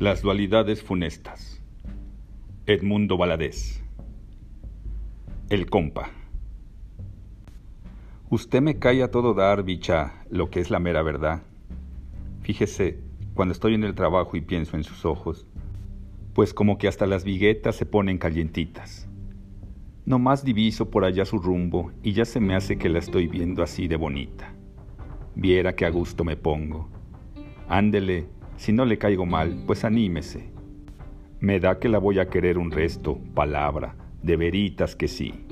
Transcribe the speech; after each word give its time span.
Las 0.00 0.22
dualidades 0.22 0.82
funestas. 0.82 1.60
Edmundo 2.64 3.18
Valadez. 3.18 3.82
El 5.50 5.68
compa. 5.68 6.08
Usted 8.30 8.62
me 8.62 8.78
cae 8.78 9.02
a 9.02 9.10
todo 9.10 9.34
dar, 9.34 9.62
bicha, 9.62 10.24
lo 10.30 10.48
que 10.48 10.60
es 10.60 10.70
la 10.70 10.78
mera 10.78 11.02
verdad. 11.02 11.42
Fíjese, 12.40 12.98
cuando 13.34 13.52
estoy 13.52 13.74
en 13.74 13.84
el 13.84 13.94
trabajo 13.94 14.38
y 14.38 14.40
pienso 14.40 14.78
en 14.78 14.84
sus 14.84 15.04
ojos, 15.04 15.46
pues 16.32 16.54
como 16.54 16.78
que 16.78 16.88
hasta 16.88 17.06
las 17.06 17.22
viguetas 17.22 17.76
se 17.76 17.84
ponen 17.84 18.16
calientitas. 18.16 19.06
No 20.06 20.18
más 20.18 20.46
diviso 20.46 20.88
por 20.90 21.04
allá 21.04 21.26
su 21.26 21.40
rumbo 21.40 21.92
y 22.02 22.14
ya 22.14 22.24
se 22.24 22.40
me 22.40 22.54
hace 22.54 22.78
que 22.78 22.88
la 22.88 23.00
estoy 23.00 23.26
viendo 23.26 23.62
así 23.62 23.86
de 23.86 23.96
bonita. 23.96 24.54
Viera 25.34 25.76
que 25.76 25.84
a 25.84 25.90
gusto 25.90 26.24
me 26.24 26.38
pongo. 26.38 26.88
Ándele, 27.68 28.39
si 28.60 28.74
no 28.74 28.84
le 28.84 28.98
caigo 28.98 29.24
mal, 29.24 29.62
pues 29.66 29.86
anímese. 29.86 30.50
Me 31.40 31.60
da 31.60 31.78
que 31.78 31.88
la 31.88 31.96
voy 31.96 32.18
a 32.18 32.28
querer 32.28 32.58
un 32.58 32.70
resto, 32.70 33.18
palabra, 33.32 33.96
de 34.22 34.36
veritas 34.36 34.94
que 34.94 35.08
sí. 35.08 35.46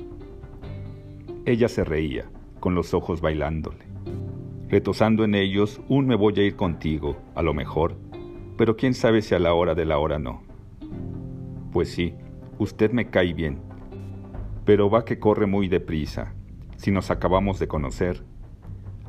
Ella 1.43 1.69
se 1.69 1.83
reía, 1.83 2.29
con 2.59 2.75
los 2.75 2.93
ojos 2.93 3.19
bailándole. 3.19 3.83
Retosando 4.67 5.23
en 5.23 5.33
ellos, 5.33 5.81
un 5.89 6.05
me 6.05 6.13
voy 6.13 6.35
a 6.37 6.43
ir 6.43 6.55
contigo, 6.55 7.17
a 7.33 7.41
lo 7.41 7.55
mejor, 7.55 7.97
pero 8.59 8.77
quién 8.77 8.93
sabe 8.93 9.23
si 9.23 9.33
a 9.33 9.39
la 9.39 9.55
hora 9.55 9.73
de 9.73 9.85
la 9.85 9.97
hora 9.97 10.19
no. 10.19 10.43
Pues 11.71 11.89
sí, 11.89 12.13
usted 12.59 12.91
me 12.91 13.09
cae 13.09 13.33
bien, 13.33 13.57
pero 14.65 14.87
va 14.87 15.03
que 15.03 15.17
corre 15.17 15.47
muy 15.47 15.67
deprisa. 15.67 16.35
Si 16.75 16.91
nos 16.91 17.09
acabamos 17.09 17.57
de 17.57 17.67
conocer, 17.67 18.23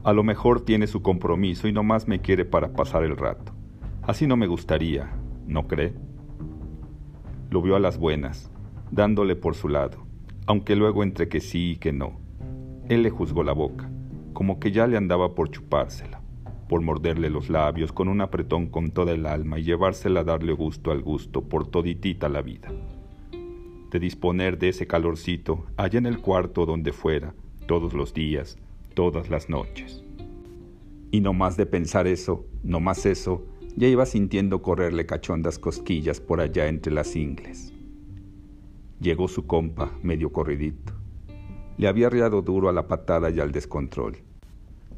a 0.05 0.15
lo 0.15 0.25
mejor 0.25 0.63
tiene 0.63 0.87
su 0.87 1.03
compromiso 1.03 1.69
y 1.69 1.73
no 1.75 1.83
más 1.83 2.09
me 2.09 2.21
quiere 2.23 2.47
para 2.47 2.73
pasar 2.73 3.05
el 3.05 3.19
rato. 3.19 3.60
Así 4.03 4.27
no 4.27 4.37
me 4.37 4.47
gustaría, 4.47 5.11
¿no 5.47 5.69
cree? 5.69 5.93
Lo 7.51 7.61
vio 7.61 7.77
a 7.77 7.81
las 7.81 7.99
buenas, 7.99 8.51
dándole 8.91 9.37
por 9.37 9.55
su 9.55 9.69
lado, 9.69 10.07
aunque 10.47 10.75
luego 10.75 11.03
entre 11.03 11.29
que 11.29 11.41
sí 11.41 11.73
y 11.73 11.77
que 11.77 11.93
no. 11.93 12.19
Él 12.89 13.03
le 13.03 13.11
juzgó 13.11 13.45
la 13.45 13.53
boca, 13.53 13.91
como 14.33 14.59
que 14.59 14.73
ya 14.73 14.87
le 14.87 14.97
andaba 14.97 15.35
por 15.35 15.51
chupársela, 15.51 16.23
por 16.67 16.81
morderle 16.81 17.29
los 17.29 17.51
labios 17.51 17.93
con 17.93 18.09
un 18.09 18.23
apretón 18.23 18.69
con 18.69 18.91
toda 18.91 19.13
el 19.13 19.27
alma 19.27 19.59
y 19.59 19.65
llevársela 19.65 20.21
a 20.21 20.25
darle 20.25 20.55
gusto 20.55 20.93
al 20.93 21.03
gusto 21.03 21.43
por 21.43 21.67
toditita 21.67 22.29
la 22.31 22.41
vida. 22.41 22.69
De 23.91 23.99
disponer 23.99 24.59
de 24.59 24.71
ese 24.71 24.87
calorcito 24.87 25.67
allá 25.77 25.99
en 25.99 26.07
el 26.07 26.21
cuarto 26.21 26.65
donde 26.65 26.93
fuera, 26.93 27.35
todos 27.67 27.93
los 27.93 28.15
días, 28.15 28.59
todas 28.95 29.29
las 29.29 29.51
noches. 29.51 30.03
Y 31.11 31.21
no 31.21 31.35
más 31.35 31.57
de 31.57 31.67
pensar 31.67 32.07
eso, 32.07 32.47
no 32.63 32.81
más 32.81 33.05
eso, 33.05 33.45
ya 33.77 33.89
iba 33.89 34.07
sintiendo 34.07 34.63
correrle 34.63 35.07
cachondas 35.07 35.59
cosquillas 35.59 36.21
por 36.21 36.41
allá 36.41 36.67
entre 36.67 36.93
las 36.93 37.17
ingles. 37.17 37.73
Llegó 39.01 39.29
su 39.29 39.47
compa, 39.47 39.93
medio 40.03 40.33
corridito. 40.33 40.93
Le 41.79 41.89
había 41.89 42.11
riado 42.11 42.43
duro 42.43 42.69
a 42.69 42.73
la 42.73 42.87
patada 42.87 43.31
y 43.31 43.41
al 43.41 43.53
descontrol. 43.53 44.19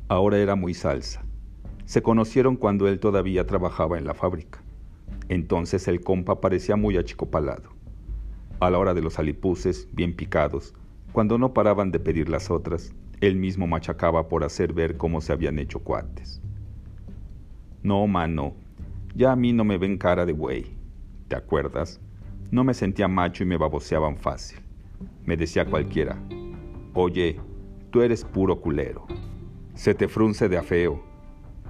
Ahora 0.09 0.39
era 0.39 0.57
muy 0.57 0.75
salsa. 0.75 1.25
Se 1.85 2.03
conocieron 2.03 2.57
cuando 2.57 2.89
él 2.89 2.99
todavía 2.99 3.47
trabajaba 3.47 3.99
en 3.99 4.05
la 4.05 4.15
fábrica. 4.15 4.63
Entonces 5.29 5.87
el 5.89 6.01
compa 6.01 6.41
parecía 6.41 6.77
muy 6.77 6.97
achicopalado. 6.97 7.71
A 8.61 8.71
la 8.71 8.79
hora 8.79 8.95
de 8.95 9.03
los 9.03 9.19
alipuses, 9.19 9.89
bien 9.93 10.15
picados, 10.15 10.75
cuando 11.13 11.39
no 11.39 11.53
paraban 11.53 11.93
de 11.93 12.01
pedir 12.01 12.29
las 12.29 12.51
otras, 12.51 12.95
él 13.21 13.37
mismo 13.37 13.67
machacaba 13.67 14.29
por 14.29 14.45
hacer 14.45 14.73
ver 14.73 14.97
cómo 14.97 15.21
se 15.21 15.33
habían 15.33 15.59
hecho 15.59 15.81
cuates. 15.81 16.41
No, 17.83 18.07
mano, 18.07 18.55
ya 19.15 19.33
a 19.33 19.37
mí 19.37 19.53
no 19.53 19.65
me 19.65 19.79
ven 19.79 19.99
cara 19.99 20.25
de 20.25 20.33
güey. 20.33 20.77
¿Te 21.29 21.37
acuerdas? 21.37 22.01
No 22.51 22.65
me 22.65 22.75
sentía 22.75 23.09
macho 23.09 23.43
y 23.43 23.47
me 23.47 23.57
baboseaban 23.57 24.17
fácil. 24.17 24.61
Me 25.25 25.37
decía 25.37 25.65
cualquiera, 25.65 26.19
oye, 26.95 27.41
tú 27.91 28.03
eres 28.03 28.25
puro 28.25 28.61
culero. 28.61 29.07
Se 29.75 29.95
te 29.95 30.09
frunce 30.09 30.49
de 30.49 30.59
afeo. 30.59 31.03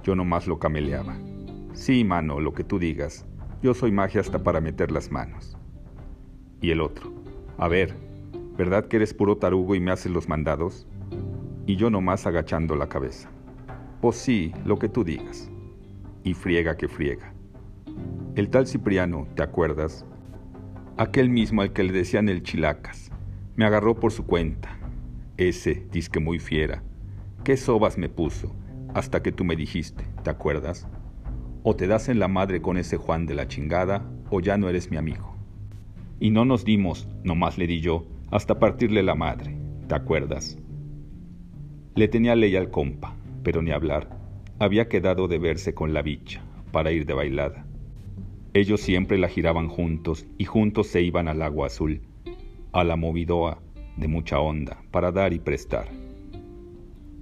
Yo 0.03 0.15
nomás 0.15 0.47
lo 0.47 0.59
cameleaba. 0.59 1.17
Sí, 1.73 2.03
mano, 2.03 2.39
lo 2.39 2.53
que 2.53 2.63
tú 2.63 2.79
digas. 2.79 3.25
Yo 3.61 3.73
soy 3.73 3.91
magia 3.91 4.21
hasta 4.21 4.43
para 4.43 4.59
meter 4.59 4.91
las 4.91 5.11
manos. 5.11 5.57
Y 6.61 6.71
el 6.71 6.81
otro, 6.81 7.13
a 7.57 7.67
ver, 7.67 7.95
¿verdad 8.57 8.87
que 8.87 8.97
eres 8.97 9.13
puro 9.13 9.37
tarugo 9.37 9.75
y 9.75 9.79
me 9.79 9.91
haces 9.91 10.11
los 10.11 10.27
mandados? 10.27 10.87
Y 11.65 11.77
yo 11.77 11.89
nomás 11.89 12.27
agachando 12.27 12.75
la 12.75 12.89
cabeza. 12.89 13.29
Pues 14.01 14.17
sí, 14.17 14.53
lo 14.65 14.77
que 14.77 14.89
tú 14.89 15.03
digas. 15.03 15.49
Y 16.23 16.33
friega 16.33 16.75
que 16.75 16.87
friega. 16.87 17.32
El 18.35 18.49
tal 18.49 18.65
Cipriano, 18.65 19.27
¿te 19.35 19.43
acuerdas? 19.43 20.07
Aquel 20.97 21.29
mismo 21.29 21.61
al 21.61 21.71
que 21.71 21.83
le 21.83 21.93
decían 21.93 22.29
el 22.29 22.41
chilacas. 22.41 23.11
Me 23.55 23.63
agarró 23.63 23.93
por 23.93 24.11
su 24.11 24.25
cuenta. 24.25 24.75
Ese, 25.37 25.85
disque 25.91 26.19
muy 26.19 26.39
fiera. 26.39 26.81
¿Qué 27.43 27.57
sobas 27.57 27.99
me 27.99 28.09
puso? 28.09 28.55
Hasta 28.95 29.21
que 29.21 29.31
tú 29.31 29.43
me 29.43 29.55
dijiste, 29.55 30.05
¿te 30.23 30.31
acuerdas? 30.31 30.87
O 31.61 31.75
te 31.75 31.85
das 31.85 32.09
en 32.09 32.17
la 32.17 32.27
madre 32.27 32.59
con 32.59 32.77
ese 32.77 32.97
Juan 32.97 33.27
de 33.27 33.35
la 33.35 33.47
chingada, 33.47 34.03
o 34.31 34.39
ya 34.39 34.57
no 34.57 34.67
eres 34.67 34.89
mi 34.89 34.97
amigo. 34.97 35.35
Y 36.19 36.31
no 36.31 36.43
nos 36.43 36.65
dimos, 36.65 37.07
nomás 37.23 37.59
le 37.59 37.67
di 37.67 37.81
yo, 37.81 38.07
hasta 38.31 38.57
partirle 38.57 39.03
la 39.03 39.13
madre, 39.13 39.55
¿te 39.87 39.93
acuerdas? 39.93 40.57
Le 41.93 42.07
tenía 42.07 42.35
ley 42.35 42.55
al 42.55 42.71
compa, 42.71 43.15
pero 43.43 43.61
ni 43.61 43.69
hablar. 43.69 44.09
Había 44.57 44.89
quedado 44.89 45.27
de 45.27 45.37
verse 45.37 45.75
con 45.75 45.93
la 45.93 46.01
bicha, 46.01 46.41
para 46.71 46.91
ir 46.91 47.05
de 47.05 47.13
bailada. 47.13 47.67
Ellos 48.55 48.81
siempre 48.81 49.17
la 49.17 49.29
giraban 49.29 49.67
juntos 49.67 50.27
y 50.37 50.45
juntos 50.45 50.85
se 50.85 51.01
iban 51.01 51.27
al 51.27 51.41
agua 51.41 51.65
azul, 51.65 52.01
a 52.71 52.83
la 52.83 52.95
movidoa 52.95 53.63
de 53.97 54.07
mucha 54.07 54.39
onda, 54.39 54.83
para 54.91 55.11
dar 55.11 55.33
y 55.33 55.39
prestar. 55.39 55.87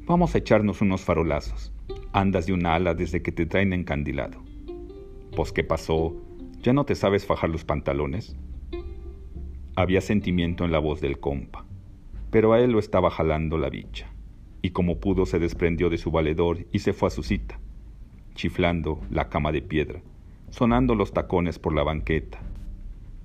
Vamos 0.05 0.35
a 0.35 0.39
echarnos 0.39 0.81
unos 0.81 0.99
farolazos. 1.01 1.71
Andas 2.11 2.47
de 2.47 2.53
un 2.53 2.65
ala 2.65 2.93
desde 2.95 3.21
que 3.21 3.31
te 3.31 3.45
traen 3.45 3.71
encandilado. 3.71 4.43
Pues 5.33 5.53
qué 5.53 5.63
pasó, 5.63 6.13
¿ya 6.61 6.73
no 6.73 6.83
te 6.83 6.95
sabes 6.95 7.25
fajar 7.25 7.49
los 7.49 7.63
pantalones? 7.63 8.35
Había 9.77 10.01
sentimiento 10.01 10.65
en 10.65 10.73
la 10.73 10.79
voz 10.79 10.99
del 10.99 11.21
compa, 11.21 11.65
pero 12.29 12.51
a 12.51 12.59
él 12.59 12.71
lo 12.71 12.79
estaba 12.79 13.09
jalando 13.09 13.57
la 13.57 13.69
bicha, 13.69 14.11
y 14.61 14.71
como 14.71 14.99
pudo 14.99 15.25
se 15.25 15.39
desprendió 15.39 15.89
de 15.89 15.97
su 15.97 16.11
valedor 16.11 16.67
y 16.73 16.79
se 16.79 16.91
fue 16.91 17.07
a 17.07 17.11
su 17.11 17.23
cita, 17.23 17.57
chiflando 18.35 18.99
la 19.09 19.29
cama 19.29 19.53
de 19.53 19.61
piedra 19.61 20.01
sonando 20.51 20.95
los 20.95 21.13
tacones 21.13 21.57
por 21.59 21.73
la 21.73 21.81
banqueta, 21.81 22.39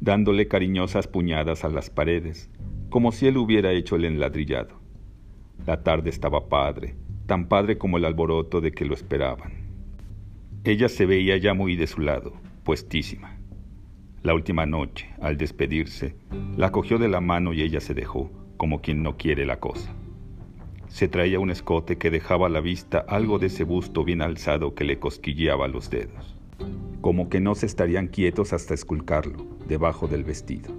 dándole 0.01 0.47
cariñosas 0.47 1.09
puñadas 1.09 1.65
a 1.65 1.69
las 1.69 1.91
paredes, 1.91 2.49
como 2.89 3.11
si 3.13 3.27
él 3.27 3.37
hubiera 3.37 3.73
hecho 3.73 3.97
el 3.97 4.05
enladrillado. 4.05 4.81
La 5.67 5.83
tarde 5.83 6.09
estaba 6.09 6.49
padre, 6.49 6.95
tan 7.27 7.49
padre 7.49 7.79
como 7.79 7.99
el 7.99 8.05
alboroto 8.05 8.61
de 8.61 8.71
que 8.71 8.85
lo 8.85 8.95
esperaban. 8.95 9.67
Ella 10.63 10.89
se 10.89 11.05
veía 11.05 11.37
ya 11.37 11.53
muy 11.53 11.75
de 11.75 11.89
su 11.89 12.01
lado, 12.01 12.33
puestísima. 12.63 13.37
La 14.23 14.33
última 14.33 14.65
noche, 14.65 15.11
al 15.21 15.37
despedirse, 15.37 16.15
la 16.57 16.71
cogió 16.71 16.99
de 16.99 17.09
la 17.09 17.21
mano 17.21 17.53
y 17.53 17.63
ella 17.63 17.81
se 17.81 17.95
dejó, 17.95 18.31
como 18.57 18.81
quien 18.81 19.03
no 19.03 19.17
quiere 19.17 19.47
la 19.47 19.59
cosa. 19.59 19.93
Se 20.87 21.09
traía 21.09 21.41
un 21.41 21.51
escote 21.51 21.99
que 21.99 22.11
dejaba 22.11 22.47
a 22.47 22.51
la 22.51 22.61
vista 22.61 23.05
algo 23.09 23.41
de 23.41 23.47
ese 23.47 23.65
busto 23.65 24.05
bien 24.05 24.23
alzado 24.23 24.75
que 24.77 24.85
le 24.85 25.01
cosquilleaba 25.01 25.67
los 25.67 25.91
dedos 25.91 26.36
como 27.01 27.29
que 27.29 27.41
no 27.41 27.55
se 27.55 27.67
estarían 27.67 28.09
quietos 28.09 28.53
hasta 28.53 28.75
esculcarlo 28.75 29.47
debajo 29.69 30.07
del 30.09 30.25
vestido. 30.25 30.75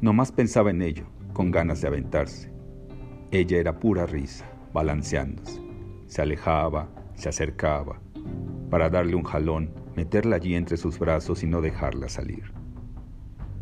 Nomás 0.00 0.32
pensaba 0.32 0.70
en 0.70 0.82
ello, 0.82 1.04
con 1.32 1.50
ganas 1.50 1.80
de 1.80 1.88
aventarse. 1.88 2.50
Ella 3.30 3.58
era 3.58 3.78
pura 3.78 4.06
risa, 4.06 4.50
balanceándose. 4.72 5.60
Se 6.06 6.22
alejaba, 6.22 6.88
se 7.14 7.28
acercaba, 7.28 8.00
para 8.70 8.88
darle 8.88 9.14
un 9.14 9.24
jalón, 9.24 9.70
meterla 9.94 10.36
allí 10.36 10.54
entre 10.54 10.76
sus 10.76 10.98
brazos 10.98 11.42
y 11.42 11.46
no 11.46 11.60
dejarla 11.60 12.08
salir. 12.08 12.52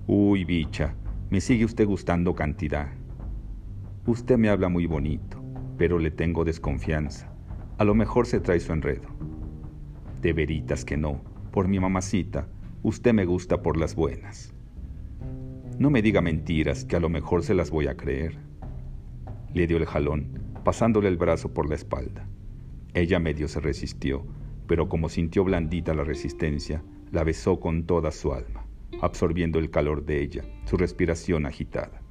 Uy, 0.07 0.45
bicha, 0.45 0.95
me 1.31 1.41
sigue 1.41 1.65
usted 1.65 1.87
gustando 1.87 2.35
cantidad. 2.35 2.89
Usted 4.07 4.39
me 4.39 4.49
habla 4.49 4.69
muy 4.69 4.87
bonito, 4.87 5.43
pero 5.77 5.99
le 5.99 6.11
tengo 6.11 6.45
desconfianza. 6.45 7.31
A 7.77 7.85
lo 7.85 7.95
mejor 7.95 8.27
se 8.27 8.41
trae 8.41 8.61
su 8.61 8.73
enredo. 8.73 9.09
De 10.21 10.33
veritas 10.33 10.85
que 10.85 10.97
no, 10.97 11.21
por 11.53 11.69
mi 11.69 11.79
mamacita, 11.79 12.49
usted 12.83 13.15
me 13.15 13.25
gusta 13.25 13.63
por 13.63 13.77
las 13.77 13.95
buenas. 13.95 14.53
No 15.79 15.91
me 15.91 16.03
diga 16.03 16.21
mentiras, 16.21 16.85
que 16.85 16.97
a 16.97 17.01
lo 17.01 17.09
mejor 17.09 17.45
se 17.45 17.55
las 17.55 17.71
voy 17.71 17.87
a 17.87 17.97
creer. 17.97 18.37
Le 19.55 19.69
dio 19.69 19.77
el 19.77 19.87
jalón, 19.87 20.41
pasándole 20.65 21.09
el 21.09 21.17
brazo 21.17 21.55
por 21.55 21.69
la 21.69 21.77
espalda. 21.77 22.29
Ella 22.95 23.21
medio 23.21 23.47
se 23.47 23.61
resistió, 23.61 24.27
pero 24.67 24.89
como 24.89 25.09
sintió 25.09 25.45
blandita 25.45 25.95
la 25.95 26.03
resistencia, 26.03 26.83
la 27.13 27.23
besó 27.23 27.61
con 27.61 27.85
toda 27.85 28.11
su 28.11 28.33
alma, 28.33 28.67
absorbiendo 29.01 29.61
el 29.61 29.71
calor 29.71 30.05
de 30.05 30.21
ella, 30.21 30.45
su 30.65 30.77
respiración 30.77 31.47
agitada. 31.47 32.03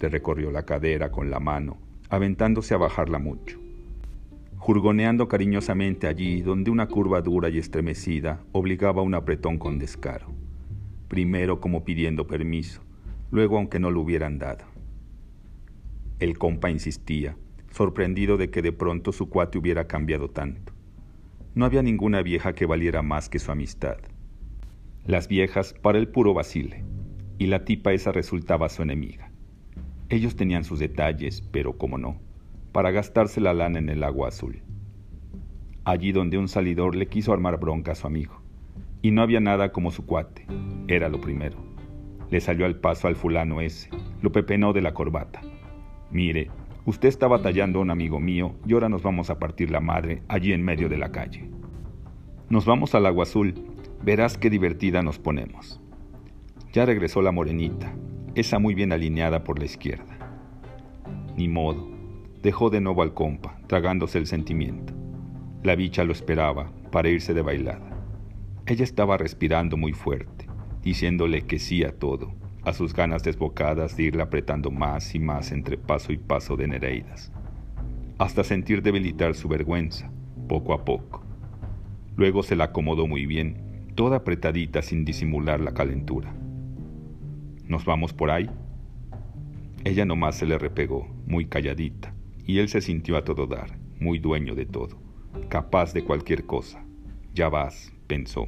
Le 0.00 0.08
recorrió 0.08 0.50
la 0.50 0.64
cadera 0.64 1.12
con 1.12 1.30
la 1.30 1.38
mano, 1.38 1.78
aventándose 2.10 2.74
a 2.74 2.78
bajarla 2.78 3.20
mucho. 3.20 3.61
Jurgoneando 4.62 5.26
cariñosamente 5.26 6.06
allí 6.06 6.40
donde 6.40 6.70
una 6.70 6.86
curva 6.86 7.20
dura 7.20 7.48
y 7.48 7.58
estremecida 7.58 8.44
obligaba 8.52 9.02
un 9.02 9.12
apretón 9.16 9.58
con 9.58 9.76
descaro, 9.76 10.28
primero 11.08 11.60
como 11.60 11.84
pidiendo 11.84 12.28
permiso, 12.28 12.80
luego 13.32 13.56
aunque 13.56 13.80
no 13.80 13.90
lo 13.90 14.00
hubieran 14.00 14.38
dado. 14.38 14.64
El 16.20 16.38
compa 16.38 16.70
insistía, 16.70 17.36
sorprendido 17.72 18.36
de 18.36 18.50
que 18.50 18.62
de 18.62 18.70
pronto 18.70 19.10
su 19.10 19.28
cuate 19.28 19.58
hubiera 19.58 19.88
cambiado 19.88 20.30
tanto. 20.30 20.72
No 21.56 21.64
había 21.64 21.82
ninguna 21.82 22.22
vieja 22.22 22.52
que 22.52 22.64
valiera 22.64 23.02
más 23.02 23.28
que 23.28 23.40
su 23.40 23.50
amistad. 23.50 23.96
Las 25.04 25.26
viejas 25.26 25.74
para 25.74 25.98
el 25.98 26.06
puro 26.06 26.34
vacile, 26.34 26.84
y 27.36 27.48
la 27.48 27.64
tipa 27.64 27.94
esa 27.94 28.12
resultaba 28.12 28.68
su 28.68 28.82
enemiga. 28.82 29.32
Ellos 30.08 30.36
tenían 30.36 30.62
sus 30.62 30.78
detalles, 30.78 31.42
pero 31.50 31.76
como 31.76 31.98
no, 31.98 32.20
para 32.72 32.90
gastarse 32.90 33.40
la 33.40 33.54
lana 33.54 33.78
en 33.78 33.88
el 33.88 34.02
agua 34.02 34.28
azul. 34.28 34.62
Allí 35.84 36.12
donde 36.12 36.38
un 36.38 36.48
salidor 36.48 36.96
le 36.96 37.06
quiso 37.06 37.32
armar 37.32 37.60
bronca 37.60 37.92
a 37.92 37.94
su 37.94 38.06
amigo. 38.06 38.40
Y 39.02 39.10
no 39.10 39.22
había 39.22 39.40
nada 39.40 39.72
como 39.72 39.90
su 39.90 40.06
cuate, 40.06 40.46
era 40.88 41.08
lo 41.08 41.20
primero. 41.20 41.58
Le 42.30 42.40
salió 42.40 42.66
al 42.66 42.76
paso 42.76 43.08
al 43.08 43.16
fulano 43.16 43.60
ese, 43.60 43.90
lo 44.22 44.32
pepenó 44.32 44.72
de 44.72 44.80
la 44.80 44.94
corbata. 44.94 45.40
Mire, 46.10 46.50
usted 46.86 47.08
está 47.08 47.26
batallando 47.26 47.78
a 47.78 47.82
un 47.82 47.90
amigo 47.90 48.20
mío 48.20 48.54
y 48.66 48.72
ahora 48.72 48.88
nos 48.88 49.02
vamos 49.02 49.28
a 49.28 49.38
partir 49.38 49.70
la 49.70 49.80
madre 49.80 50.22
allí 50.28 50.52
en 50.52 50.64
medio 50.64 50.88
de 50.88 50.98
la 50.98 51.10
calle. 51.10 51.50
Nos 52.48 52.64
vamos 52.64 52.94
al 52.94 53.06
agua 53.06 53.24
azul, 53.24 53.54
verás 54.02 54.38
qué 54.38 54.50
divertida 54.50 55.02
nos 55.02 55.18
ponemos. 55.18 55.80
Ya 56.72 56.86
regresó 56.86 57.22
la 57.22 57.32
morenita, 57.32 57.92
esa 58.34 58.58
muy 58.58 58.74
bien 58.74 58.92
alineada 58.92 59.44
por 59.44 59.58
la 59.58 59.64
izquierda. 59.64 60.16
Ni 61.36 61.48
modo, 61.48 61.91
dejó 62.42 62.70
de 62.70 62.80
nuevo 62.80 63.02
al 63.02 63.14
compa, 63.14 63.56
tragándose 63.68 64.18
el 64.18 64.26
sentimiento. 64.26 64.92
La 65.62 65.76
bicha 65.76 66.02
lo 66.02 66.12
esperaba 66.12 66.72
para 66.90 67.08
irse 67.08 67.34
de 67.34 67.42
bailada. 67.42 67.88
Ella 68.66 68.84
estaba 68.84 69.16
respirando 69.16 69.76
muy 69.76 69.92
fuerte, 69.92 70.48
diciéndole 70.82 71.42
que 71.42 71.60
sí 71.60 71.84
a 71.84 71.96
todo, 71.96 72.34
a 72.64 72.72
sus 72.72 72.94
ganas 72.94 73.22
desbocadas 73.22 73.96
de 73.96 74.04
irle 74.04 74.22
apretando 74.22 74.70
más 74.70 75.14
y 75.14 75.20
más 75.20 75.52
entre 75.52 75.78
paso 75.78 76.12
y 76.12 76.18
paso 76.18 76.56
de 76.56 76.66
Nereidas, 76.66 77.32
hasta 78.18 78.42
sentir 78.42 78.82
debilitar 78.82 79.34
su 79.34 79.48
vergüenza, 79.48 80.10
poco 80.48 80.74
a 80.74 80.84
poco. 80.84 81.24
Luego 82.16 82.42
se 82.42 82.56
la 82.56 82.64
acomodó 82.64 83.06
muy 83.06 83.26
bien, 83.26 83.86
toda 83.94 84.18
apretadita 84.18 84.82
sin 84.82 85.04
disimular 85.04 85.60
la 85.60 85.74
calentura. 85.74 86.34
¿Nos 87.66 87.84
vamos 87.84 88.12
por 88.12 88.30
ahí? 88.30 88.50
Ella 89.84 90.04
nomás 90.04 90.36
se 90.36 90.46
le 90.46 90.58
repegó, 90.58 91.08
muy 91.26 91.46
calladita, 91.46 92.14
y 92.46 92.58
él 92.58 92.68
se 92.68 92.80
sintió 92.80 93.16
a 93.16 93.24
todo 93.24 93.46
dar, 93.46 93.78
muy 94.00 94.18
dueño 94.18 94.54
de 94.54 94.66
todo, 94.66 95.00
capaz 95.48 95.92
de 95.92 96.04
cualquier 96.04 96.44
cosa. 96.44 96.84
Ya 97.34 97.48
vas, 97.48 97.92
pensó, 98.06 98.46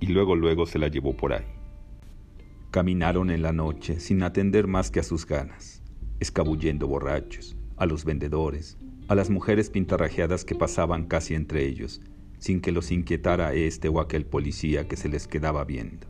y 0.00 0.06
luego 0.06 0.36
luego 0.36 0.66
se 0.66 0.78
la 0.78 0.88
llevó 0.88 1.16
por 1.16 1.32
ahí. 1.32 1.44
Caminaron 2.70 3.30
en 3.30 3.42
la 3.42 3.52
noche 3.52 4.00
sin 4.00 4.22
atender 4.22 4.66
más 4.66 4.90
que 4.90 5.00
a 5.00 5.04
sus 5.04 5.26
ganas, 5.26 5.82
escabullendo 6.20 6.86
borrachos, 6.86 7.56
a 7.76 7.86
los 7.86 8.04
vendedores, 8.04 8.78
a 9.08 9.14
las 9.14 9.30
mujeres 9.30 9.70
pintarrajeadas 9.70 10.44
que 10.44 10.54
pasaban 10.54 11.06
casi 11.06 11.34
entre 11.34 11.66
ellos, 11.66 12.00
sin 12.38 12.60
que 12.60 12.72
los 12.72 12.90
inquietara 12.90 13.54
este 13.54 13.88
o 13.88 14.00
aquel 14.00 14.26
policía 14.26 14.86
que 14.88 14.96
se 14.96 15.08
les 15.08 15.26
quedaba 15.28 15.64
viendo. 15.64 16.06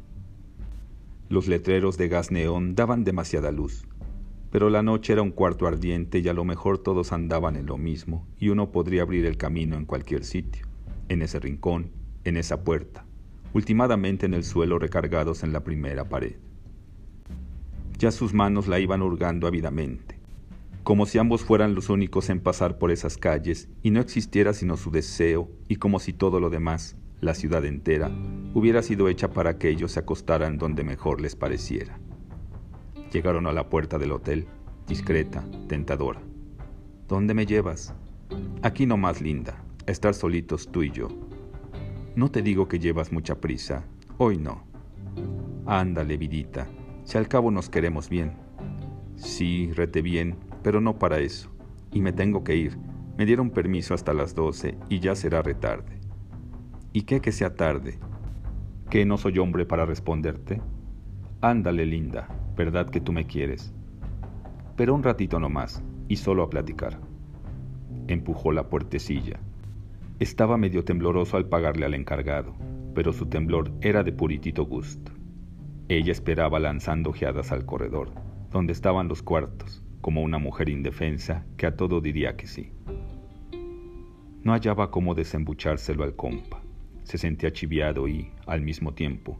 Los 1.28 1.48
letreros 1.48 1.96
de 1.96 2.08
gas 2.08 2.30
neón 2.30 2.74
daban 2.74 3.04
demasiada 3.04 3.50
luz, 3.50 3.86
pero 4.54 4.70
la 4.70 4.84
noche 4.84 5.12
era 5.12 5.20
un 5.20 5.32
cuarto 5.32 5.66
ardiente 5.66 6.20
y 6.20 6.28
a 6.28 6.32
lo 6.32 6.44
mejor 6.44 6.78
todos 6.78 7.10
andaban 7.10 7.56
en 7.56 7.66
lo 7.66 7.76
mismo 7.76 8.24
y 8.38 8.50
uno 8.50 8.70
podría 8.70 9.02
abrir 9.02 9.26
el 9.26 9.36
camino 9.36 9.76
en 9.76 9.84
cualquier 9.84 10.22
sitio, 10.22 10.68
en 11.08 11.22
ese 11.22 11.40
rincón, 11.40 11.90
en 12.22 12.36
esa 12.36 12.62
puerta, 12.62 13.04
ultimadamente 13.52 14.26
en 14.26 14.34
el 14.34 14.44
suelo 14.44 14.78
recargados 14.78 15.42
en 15.42 15.52
la 15.52 15.64
primera 15.64 16.08
pared. 16.08 16.36
Ya 17.98 18.12
sus 18.12 18.32
manos 18.32 18.68
la 18.68 18.78
iban 18.78 19.02
hurgando 19.02 19.48
ávidamente, 19.48 20.20
como 20.84 21.06
si 21.06 21.18
ambos 21.18 21.42
fueran 21.42 21.74
los 21.74 21.88
únicos 21.88 22.30
en 22.30 22.38
pasar 22.38 22.78
por 22.78 22.92
esas 22.92 23.18
calles 23.18 23.68
y 23.82 23.90
no 23.90 24.00
existiera 24.00 24.52
sino 24.52 24.76
su 24.76 24.92
deseo 24.92 25.50
y 25.66 25.76
como 25.76 25.98
si 25.98 26.12
todo 26.12 26.38
lo 26.38 26.48
demás, 26.48 26.96
la 27.20 27.34
ciudad 27.34 27.64
entera, 27.64 28.12
hubiera 28.54 28.82
sido 28.82 29.08
hecha 29.08 29.32
para 29.32 29.58
que 29.58 29.68
ellos 29.68 29.90
se 29.90 29.98
acostaran 29.98 30.58
donde 30.58 30.84
mejor 30.84 31.20
les 31.20 31.34
pareciera. 31.34 31.98
Llegaron 33.14 33.46
a 33.46 33.52
la 33.52 33.70
puerta 33.70 33.96
del 33.96 34.10
hotel, 34.10 34.48
discreta, 34.88 35.44
tentadora. 35.68 36.20
¿Dónde 37.06 37.32
me 37.32 37.46
llevas? 37.46 37.94
Aquí 38.60 38.86
nomás, 38.86 39.20
linda, 39.20 39.62
estar 39.86 40.14
solitos 40.14 40.66
tú 40.72 40.82
y 40.82 40.90
yo. 40.90 41.06
No 42.16 42.32
te 42.32 42.42
digo 42.42 42.66
que 42.66 42.80
llevas 42.80 43.12
mucha 43.12 43.40
prisa, 43.40 43.84
hoy 44.18 44.36
no. 44.36 44.64
Ándale, 45.64 46.16
vidita, 46.16 46.66
si 47.04 47.16
al 47.16 47.28
cabo 47.28 47.52
nos 47.52 47.70
queremos 47.70 48.08
bien. 48.08 48.32
Sí, 49.14 49.70
rete 49.74 50.02
bien, 50.02 50.34
pero 50.64 50.80
no 50.80 50.98
para 50.98 51.20
eso. 51.20 51.52
Y 51.92 52.00
me 52.00 52.12
tengo 52.12 52.42
que 52.42 52.56
ir. 52.56 52.76
Me 53.16 53.26
dieron 53.26 53.50
permiso 53.50 53.94
hasta 53.94 54.12
las 54.12 54.34
doce 54.34 54.76
y 54.88 54.98
ya 54.98 55.14
será 55.14 55.40
retarde. 55.40 56.00
¿Y 56.92 57.02
qué 57.02 57.20
que 57.20 57.30
sea 57.30 57.54
tarde? 57.54 57.96
¿Que 58.90 59.06
no 59.06 59.18
soy 59.18 59.38
hombre 59.38 59.66
para 59.66 59.86
responderte? 59.86 60.60
Ándale, 61.40 61.86
linda, 61.86 62.26
¿verdad 62.56 62.90
que 62.90 63.00
tú 63.00 63.12
me 63.12 63.26
quieres? 63.26 63.72
Pero 64.76 64.94
un 64.94 65.02
ratito 65.02 65.38
nomás, 65.38 65.82
y 66.08 66.16
solo 66.16 66.42
a 66.42 66.50
platicar. 66.50 66.98
Empujó 68.08 68.52
la 68.52 68.68
puertecilla. 68.68 69.40
Estaba 70.18 70.56
medio 70.56 70.84
tembloroso 70.84 71.36
al 71.36 71.48
pagarle 71.48 71.86
al 71.86 71.94
encargado, 71.94 72.54
pero 72.94 73.12
su 73.12 73.26
temblor 73.26 73.72
era 73.80 74.02
de 74.02 74.12
puritito 74.12 74.64
gusto. 74.64 75.12
Ella 75.88 76.12
esperaba 76.12 76.58
lanzando 76.60 77.10
ojeadas 77.10 77.52
al 77.52 77.66
corredor, 77.66 78.10
donde 78.50 78.72
estaban 78.72 79.08
los 79.08 79.22
cuartos, 79.22 79.84
como 80.00 80.22
una 80.22 80.38
mujer 80.38 80.68
indefensa 80.68 81.44
que 81.56 81.66
a 81.66 81.76
todo 81.76 82.00
diría 82.00 82.36
que 82.36 82.46
sí. 82.46 82.72
No 84.42 84.52
hallaba 84.52 84.90
cómo 84.90 85.14
desembuchárselo 85.14 86.04
al 86.04 86.16
compa. 86.16 86.62
Se 87.02 87.18
sentía 87.18 87.52
chiviado 87.52 88.08
y, 88.08 88.30
al 88.46 88.60
mismo 88.60 88.94
tiempo, 88.94 89.38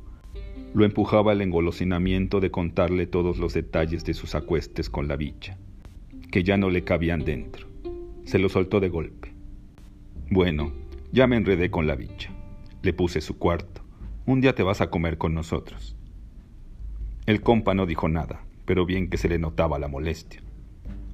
lo 0.74 0.84
empujaba 0.84 1.32
el 1.32 1.40
engolosinamiento 1.40 2.40
de 2.40 2.50
contarle 2.50 3.06
todos 3.06 3.38
los 3.38 3.54
detalles 3.54 4.04
de 4.04 4.12
sus 4.12 4.34
acuestes 4.34 4.90
con 4.90 5.06
la 5.06 5.14
bicha, 5.14 5.56
que 6.32 6.42
ya 6.42 6.56
no 6.56 6.68
le 6.68 6.82
cabían 6.82 7.24
dentro. 7.24 7.68
Se 8.24 8.40
lo 8.40 8.48
soltó 8.48 8.80
de 8.80 8.88
golpe. 8.88 9.32
Bueno, 10.30 10.72
ya 11.12 11.28
me 11.28 11.36
enredé 11.36 11.70
con 11.70 11.86
la 11.86 11.94
bicha. 11.94 12.30
Le 12.82 12.92
puse 12.92 13.20
su 13.20 13.38
cuarto. 13.38 13.82
Un 14.26 14.40
día 14.40 14.56
te 14.56 14.64
vas 14.64 14.80
a 14.80 14.90
comer 14.90 15.16
con 15.16 15.32
nosotros. 15.32 15.96
El 17.26 17.40
compa 17.40 17.74
no 17.74 17.86
dijo 17.86 18.08
nada, 18.08 18.44
pero 18.64 18.84
bien 18.84 19.08
que 19.08 19.16
se 19.16 19.28
le 19.28 19.38
notaba 19.38 19.78
la 19.78 19.86
molestia. 19.86 20.42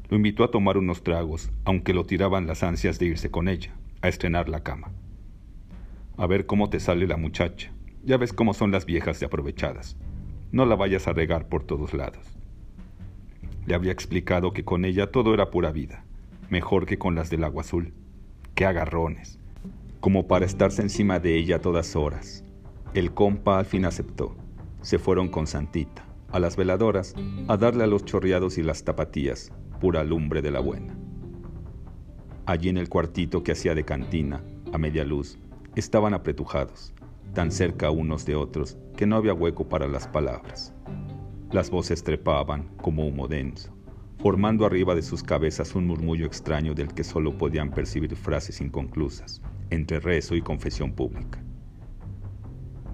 Lo 0.09 0.17
invitó 0.17 0.43
a 0.43 0.51
tomar 0.51 0.79
unos 0.79 1.05
tragos, 1.05 1.51
aunque 1.67 1.93
lo 1.93 2.07
tiraban 2.07 2.47
las 2.47 2.63
ansias 2.63 2.99
de 2.99 3.07
irse 3.07 3.31
con 3.31 3.47
ella, 3.47 3.75
a 4.01 4.09
estrenar 4.09 4.49
la 4.49 4.63
cama. 4.63 4.91
A 6.17 6.27
ver 6.27 6.47
cómo 6.47 6.71
te 6.71 6.81
sale 6.81 7.07
la 7.07 7.19
muchacha, 7.19 7.73
ya 8.05 8.17
ves 8.17 8.33
cómo 8.33 8.55
son 8.55 8.71
las 8.71 8.87
viejas 8.87 9.21
de 9.21 9.27
aprovechadas. 9.27 9.97
No 10.53 10.67
la 10.67 10.77
vayas 10.77 11.07
a 11.07 11.13
regar 11.13 11.49
por 11.49 11.65
todos 11.65 11.95
lados. 11.95 12.25
Le 13.67 13.75
había 13.75 13.93
explicado 13.93 14.53
que 14.53 14.65
con 14.65 14.85
ella 14.85 15.11
todo 15.11 15.35
era 15.35 15.51
pura 15.51 15.71
vida, 15.71 16.05
mejor 16.49 16.87
que 16.87 16.99
con 16.99 17.15
las 17.15 17.31
del 17.31 17.45
agua 17.45 17.63
azul. 17.63 17.93
¡Qué 18.55 18.65
agarrones! 18.65 19.39
Como 20.01 20.27
para 20.27 20.47
estarse 20.47 20.83
encima 20.83 21.21
de 21.21 21.37
ella 21.37 21.57
a 21.57 21.61
todas 21.61 21.95
horas. 21.95 22.43
El 22.95 23.13
compa 23.13 23.59
al 23.59 23.67
fin 23.67 23.85
aceptó. 23.85 24.35
Se 24.81 24.99
fueron 24.99 25.29
con 25.29 25.47
Santita, 25.47 26.05
a 26.33 26.41
las 26.41 26.57
veladoras, 26.57 27.15
a 27.49 27.57
darle 27.57 27.85
a 27.85 27.87
los 27.87 28.05
chorreados 28.05 28.59
y 28.59 28.63
las 28.63 28.83
tapatías, 28.83 29.53
pura 29.81 30.03
lumbre 30.05 30.43
de 30.43 30.51
la 30.51 30.61
buena. 30.61 30.97
Allí 32.47 32.71
en 32.71 32.79
el 32.79 32.89
cuartito 32.89 33.45
que 33.45 33.53
hacía 33.53 33.75
de 33.75 33.85
cantina, 33.85 34.43
a 34.73 34.79
media 34.79 35.05
luz, 35.05 35.39
estaban 35.77 36.15
apretujados, 36.15 36.95
tan 37.35 37.51
cerca 37.51 37.91
unos 37.91 38.27
de 38.27 38.35
otros 38.35 38.77
que 38.97 39.07
no 39.07 39.17
había 39.17 39.35
hueco 39.35 39.69
para 39.69 39.87
las 39.87 40.07
palabras. 40.09 40.75
Las 41.53 41.71
voces 41.71 42.03
trepaban 42.03 42.69
como 42.77 43.07
humo 43.07 43.29
denso, 43.29 43.75
formando 44.19 44.67
arriba 44.67 44.95
de 44.95 45.03
sus 45.03 45.23
cabezas 45.23 45.75
un 45.75 45.87
murmullo 45.87 46.27
extraño 46.27 46.75
del 46.75 46.95
que 46.95 47.05
solo 47.05 47.37
podían 47.37 47.71
percibir 47.71 48.15
frases 48.17 48.61
inconclusas, 48.61 49.43
entre 49.71 50.01
rezo 50.01 50.35
y 50.35 50.43
confesión 50.43 50.93
pública. 50.93 51.43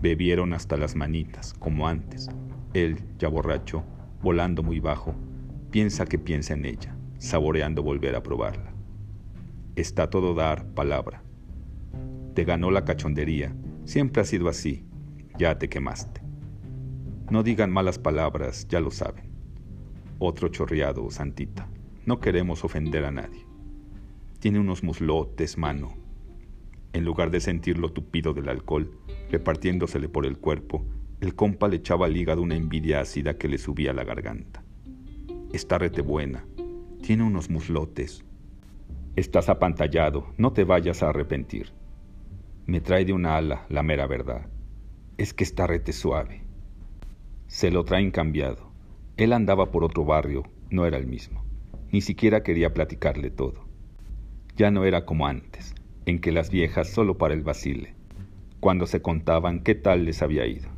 Bebieron 0.00 0.52
hasta 0.52 0.76
las 0.76 0.94
manitas, 0.94 1.54
como 1.54 1.88
antes. 1.88 2.28
Él, 2.74 2.98
ya 3.18 3.28
borracho, 3.28 3.82
volando 4.22 4.62
muy 4.62 4.80
bajo, 4.80 5.14
piensa 5.70 6.04
que 6.04 6.18
piensa 6.18 6.54
en 6.54 6.66
ella, 6.66 6.96
saboreando 7.18 7.82
volver 7.82 8.14
a 8.14 8.22
probarla. 8.22 8.72
Está 9.74 10.08
todo 10.08 10.34
dar 10.34 10.66
palabra. 10.74 11.22
Te 12.34 12.44
ganó 12.44 12.70
la 12.70 12.84
cachondería, 12.84 13.54
Siempre 13.86 14.20
ha 14.20 14.24
sido 14.24 14.48
así. 14.48 14.84
Ya 15.38 15.58
te 15.58 15.68
quemaste. 15.68 16.20
No 17.30 17.44
digan 17.44 17.70
malas 17.70 18.00
palabras, 18.00 18.66
ya 18.68 18.80
lo 18.80 18.90
saben. 18.90 19.30
Otro 20.18 20.48
chorreado, 20.48 21.08
Santita. 21.12 21.68
No 22.04 22.18
queremos 22.18 22.64
ofender 22.64 23.04
a 23.04 23.12
nadie. 23.12 23.46
Tiene 24.40 24.58
unos 24.58 24.82
muslotes, 24.82 25.56
mano. 25.56 25.94
En 26.94 27.04
lugar 27.04 27.30
de 27.30 27.38
sentir 27.40 27.78
lo 27.78 27.92
tupido 27.92 28.34
del 28.34 28.48
alcohol, 28.48 28.90
repartiéndosele 29.30 30.08
por 30.08 30.26
el 30.26 30.38
cuerpo, 30.38 30.84
el 31.20 31.36
compa 31.36 31.68
le 31.68 31.76
echaba 31.76 32.06
al 32.06 32.16
hígado 32.16 32.42
una 32.42 32.56
envidia 32.56 33.00
ácida 33.00 33.38
que 33.38 33.48
le 33.48 33.58
subía 33.58 33.92
a 33.92 33.94
la 33.94 34.02
garganta. 34.02 34.64
Está 35.52 35.78
rete 35.78 36.02
buena. 36.02 36.44
Tiene 37.02 37.22
unos 37.22 37.50
muslotes. 37.50 38.24
Estás 39.14 39.48
apantallado, 39.48 40.26
no 40.38 40.52
te 40.52 40.64
vayas 40.64 41.04
a 41.04 41.10
arrepentir. 41.10 41.72
Me 42.66 42.80
trae 42.80 43.04
de 43.04 43.12
una 43.12 43.36
ala, 43.36 43.64
la 43.68 43.84
mera 43.84 44.08
verdad. 44.08 44.46
Es 45.18 45.32
que 45.32 45.44
está 45.44 45.68
rete 45.68 45.92
suave. 45.92 46.42
Se 47.46 47.70
lo 47.70 47.84
traen 47.84 48.10
cambiado. 48.10 48.72
Él 49.16 49.32
andaba 49.32 49.70
por 49.70 49.84
otro 49.84 50.04
barrio, 50.04 50.42
no 50.68 50.84
era 50.84 50.98
el 50.98 51.06
mismo. 51.06 51.44
Ni 51.92 52.00
siquiera 52.00 52.42
quería 52.42 52.74
platicarle 52.74 53.30
todo. 53.30 53.64
Ya 54.56 54.72
no 54.72 54.84
era 54.84 55.06
como 55.06 55.28
antes, 55.28 55.76
en 56.06 56.18
que 56.18 56.32
las 56.32 56.50
viejas 56.50 56.90
solo 56.90 57.16
para 57.18 57.34
el 57.34 57.42
vacile, 57.42 57.94
cuando 58.58 58.86
se 58.86 59.00
contaban 59.00 59.60
qué 59.60 59.76
tal 59.76 60.04
les 60.04 60.20
había 60.20 60.44
ido. 60.44 60.68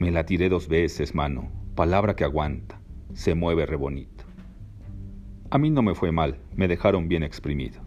Me 0.00 0.10
la 0.10 0.26
tiré 0.26 0.48
dos 0.48 0.66
veces, 0.66 1.14
mano, 1.14 1.52
palabra 1.76 2.16
que 2.16 2.24
aguanta, 2.24 2.80
se 3.12 3.36
mueve 3.36 3.64
re 3.64 3.76
bonito. 3.76 4.24
A 5.50 5.58
mí 5.58 5.70
no 5.70 5.82
me 5.82 5.94
fue 5.94 6.10
mal, 6.10 6.40
me 6.56 6.66
dejaron 6.66 7.08
bien 7.08 7.22
exprimido. 7.22 7.80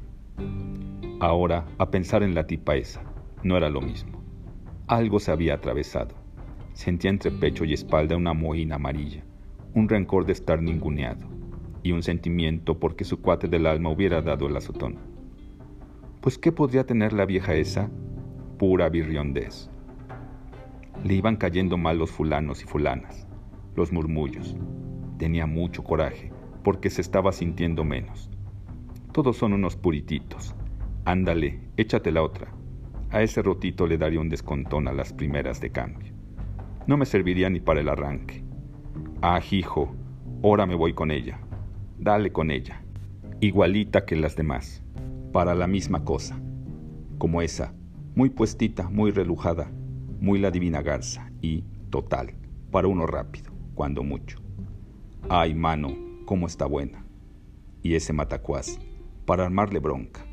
Ahora, 1.20 1.66
a 1.80 1.90
pensar 1.90 2.22
en 2.22 2.36
la 2.36 2.46
tipa 2.46 2.76
esa, 2.76 3.02
no 3.42 3.58
era 3.58 3.70
lo 3.70 3.82
mismo. 3.82 4.22
Algo 4.86 5.20
se 5.20 5.32
había 5.32 5.56
atravesado. 5.56 6.14
Sentía 6.74 7.10
entre 7.10 7.32
pecho 7.32 7.66
y 7.66 7.74
espalda 7.74 8.16
una 8.16 8.34
mohina 8.34 8.76
amarilla, 8.76 9.24
un 9.74 9.90
rencor 9.90 10.28
de 10.28 10.34
estar 10.34 10.62
ninguneado 10.62 11.26
y 11.82 11.92
un 11.92 12.04
sentimiento 12.04 12.80
porque 12.80 13.04
su 13.04 13.20
cuate 13.20 13.48
del 13.48 13.66
alma 13.66 13.90
hubiera 13.90 14.22
dado 14.22 14.46
el 14.46 14.56
azotón. 14.58 15.00
Pues 16.22 16.38
¿qué 16.38 16.52
podría 16.52 16.86
tener 16.86 17.14
la 17.14 17.26
vieja 17.26 17.56
esa? 17.56 17.90
Pura 18.60 18.88
birriondez. 18.88 19.72
Le 21.04 21.16
iban 21.16 21.38
cayendo 21.38 21.78
mal 21.78 21.98
los 21.98 22.12
fulanos 22.12 22.62
y 22.62 22.68
fulanas, 22.68 23.28
los 23.76 23.92
murmullos. 23.92 24.56
Tenía 25.18 25.48
mucho 25.48 25.84
coraje 25.84 26.32
porque 26.64 26.92
se 26.92 27.02
estaba 27.02 27.32
sintiendo 27.32 27.84
menos. 27.84 28.30
Todos 29.14 29.36
son 29.38 29.54
unos 29.54 29.76
purititos. 29.76 30.54
Ándale, 31.08 31.62
échate 31.78 32.12
la 32.12 32.22
otra. 32.22 32.52
A 33.12 33.22
ese 33.22 33.42
rotito 33.42 33.88
le 33.88 33.98
daría 33.98 34.20
un 34.20 34.28
descontón 34.28 34.90
a 34.90 34.92
las 34.92 35.14
primeras 35.14 35.62
de 35.62 35.70
cambio. 35.70 36.12
No 36.86 36.98
me 36.98 37.06
serviría 37.06 37.50
ni 37.50 37.62
para 37.62 37.80
el 37.80 37.88
arranque. 37.88 38.44
Ah, 39.22 39.40
hijo, 39.50 39.96
ahora 40.44 40.66
me 40.66 40.76
voy 40.76 40.92
con 40.92 41.12
ella. 41.12 41.40
Dale 41.98 42.34
con 42.34 42.52
ella. 42.52 42.84
Igualita 43.40 44.06
que 44.06 44.18
las 44.18 44.36
demás. 44.36 44.84
Para 45.32 45.56
la 45.56 45.66
misma 45.66 46.04
cosa. 46.04 46.42
Como 47.18 47.42
esa. 47.42 47.74
Muy 48.14 48.30
puestita, 48.30 48.90
muy 48.90 49.12
relujada. 49.12 49.72
Muy 50.20 50.40
la 50.40 50.52
divina 50.52 50.82
garza. 50.82 51.32
Y, 51.42 51.64
total, 51.90 52.34
para 52.70 52.90
uno 52.90 53.08
rápido, 53.08 53.54
cuando 53.76 54.04
mucho. 54.04 54.42
Ay, 55.30 55.56
mano, 55.56 55.96
cómo 56.26 56.48
está 56.48 56.66
buena. 56.66 57.06
Y 57.82 57.96
ese 57.96 58.12
matacuás, 58.12 58.78
para 59.26 59.46
armarle 59.46 59.80
bronca. 59.80 60.27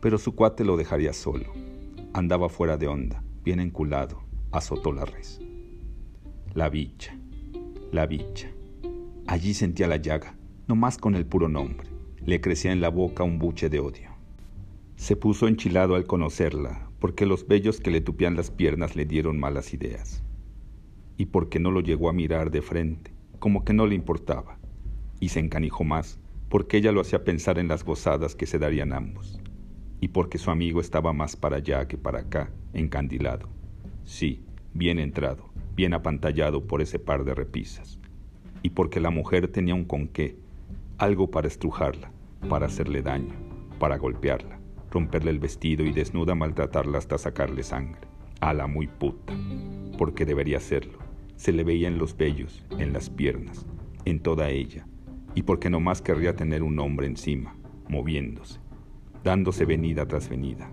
Pero 0.00 0.18
su 0.18 0.34
cuate 0.34 0.64
lo 0.64 0.76
dejaría 0.76 1.12
solo. 1.12 1.52
Andaba 2.12 2.48
fuera 2.48 2.76
de 2.76 2.88
onda, 2.88 3.22
bien 3.44 3.60
enculado, 3.60 4.22
azotó 4.50 4.92
la 4.92 5.04
res. 5.04 5.40
La 6.54 6.68
bicha, 6.68 7.16
la 7.92 8.06
bicha. 8.06 8.50
Allí 9.26 9.54
sentía 9.54 9.86
la 9.86 9.96
llaga, 9.96 10.36
no 10.66 10.74
más 10.74 10.98
con 10.98 11.14
el 11.14 11.26
puro 11.26 11.48
nombre. 11.48 11.88
Le 12.24 12.40
crecía 12.40 12.72
en 12.72 12.80
la 12.80 12.88
boca 12.88 13.22
un 13.22 13.38
buche 13.38 13.68
de 13.68 13.80
odio. 13.80 14.10
Se 14.96 15.16
puso 15.16 15.48
enchilado 15.48 15.94
al 15.94 16.06
conocerla, 16.06 16.90
porque 16.98 17.26
los 17.26 17.46
vellos 17.46 17.80
que 17.80 17.90
le 17.90 18.00
tupían 18.00 18.36
las 18.36 18.50
piernas 18.50 18.96
le 18.96 19.04
dieron 19.04 19.38
malas 19.38 19.72
ideas. 19.72 20.22
Y 21.16 21.26
porque 21.26 21.58
no 21.58 21.70
lo 21.70 21.80
llegó 21.80 22.08
a 22.08 22.12
mirar 22.12 22.50
de 22.50 22.62
frente, 22.62 23.12
como 23.38 23.64
que 23.64 23.72
no 23.72 23.86
le 23.86 23.94
importaba. 23.94 24.58
Y 25.20 25.28
se 25.28 25.40
encanijó 25.40 25.84
más, 25.84 26.18
porque 26.48 26.76
ella 26.76 26.92
lo 26.92 27.00
hacía 27.00 27.24
pensar 27.24 27.58
en 27.58 27.68
las 27.68 27.84
gozadas 27.84 28.34
que 28.34 28.46
se 28.46 28.58
darían 28.58 28.92
ambos. 28.92 29.40
Y 30.00 30.08
porque 30.08 30.38
su 30.38 30.50
amigo 30.50 30.80
estaba 30.80 31.12
más 31.12 31.36
para 31.36 31.56
allá 31.56 31.86
que 31.86 31.98
para 31.98 32.20
acá, 32.20 32.50
encandilado. 32.72 33.48
Sí, 34.04 34.42
bien 34.72 34.98
entrado, 34.98 35.50
bien 35.76 35.94
apantallado 35.94 36.66
por 36.66 36.80
ese 36.80 36.98
par 36.98 37.24
de 37.24 37.34
repisas. 37.34 37.98
Y 38.62 38.70
porque 38.70 39.00
la 39.00 39.10
mujer 39.10 39.48
tenía 39.48 39.74
un 39.74 39.84
conqué, 39.84 40.36
algo 40.98 41.30
para 41.30 41.48
estrujarla, 41.48 42.10
para 42.48 42.66
hacerle 42.66 43.02
daño, 43.02 43.34
para 43.78 43.98
golpearla, 43.98 44.58
romperle 44.90 45.30
el 45.30 45.38
vestido 45.38 45.84
y 45.84 45.92
desnuda 45.92 46.34
maltratarla 46.34 46.98
hasta 46.98 47.18
sacarle 47.18 47.62
sangre. 47.62 48.08
A 48.40 48.54
la 48.54 48.66
muy 48.66 48.86
puta, 48.86 49.34
porque 49.98 50.24
debería 50.24 50.56
hacerlo. 50.56 50.98
Se 51.36 51.52
le 51.52 51.64
veía 51.64 51.88
en 51.88 51.98
los 51.98 52.16
vellos, 52.16 52.64
en 52.78 52.92
las 52.92 53.10
piernas, 53.10 53.66
en 54.04 54.20
toda 54.20 54.50
ella, 54.50 54.86
y 55.34 55.42
porque 55.42 55.70
nomás 55.70 56.02
querría 56.02 56.34
tener 56.36 56.62
un 56.62 56.78
hombre 56.78 57.06
encima, 57.06 57.54
moviéndose, 57.88 58.60
dándose 59.24 59.64
venida 59.64 60.06
tras 60.06 60.28
venida. 60.28 60.72